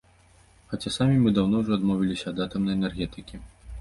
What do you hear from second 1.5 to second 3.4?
ўжо адмовіліся ад атамнай энергетыкі.